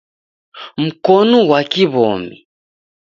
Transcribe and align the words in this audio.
Mkonu 0.83 1.37
ghwa 1.47 1.59
kiw'omi 1.71 2.35